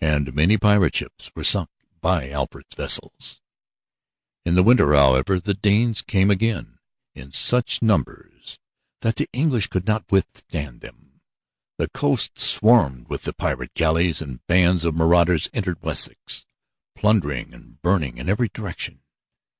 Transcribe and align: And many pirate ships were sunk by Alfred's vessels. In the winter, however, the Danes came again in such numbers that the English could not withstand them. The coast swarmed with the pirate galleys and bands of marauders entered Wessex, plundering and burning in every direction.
And 0.00 0.34
many 0.34 0.58
pirate 0.58 0.96
ships 0.96 1.30
were 1.36 1.44
sunk 1.44 1.70
by 2.00 2.28
Alfred's 2.28 2.74
vessels. 2.74 3.40
In 4.44 4.56
the 4.56 4.64
winter, 4.64 4.92
however, 4.94 5.38
the 5.38 5.54
Danes 5.54 6.02
came 6.02 6.28
again 6.28 6.80
in 7.14 7.30
such 7.30 7.80
numbers 7.80 8.58
that 9.02 9.14
the 9.14 9.28
English 9.32 9.68
could 9.68 9.86
not 9.86 10.10
withstand 10.10 10.80
them. 10.80 11.20
The 11.78 11.88
coast 11.88 12.36
swarmed 12.36 13.06
with 13.08 13.22
the 13.22 13.32
pirate 13.32 13.72
galleys 13.74 14.20
and 14.20 14.44
bands 14.48 14.84
of 14.84 14.96
marauders 14.96 15.48
entered 15.52 15.80
Wessex, 15.84 16.46
plundering 16.96 17.54
and 17.54 17.80
burning 17.80 18.16
in 18.16 18.28
every 18.28 18.48
direction. 18.48 19.02